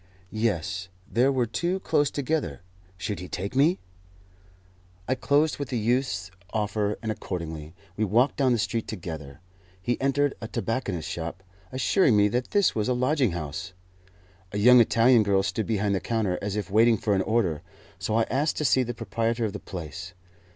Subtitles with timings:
[0.33, 2.61] Yes, there were two close together.
[2.97, 3.77] Should he take me?
[5.07, 9.41] I closed with the youth's offer, and accordingly we walked down the street together.
[9.79, 13.73] He entered a tobacconist's shop, assuring me that this was a lodging house.
[14.51, 17.61] A young Italian girl stood behind the counter, as if waiting for an order;
[17.99, 20.15] so I asked to see the proprietor of the place.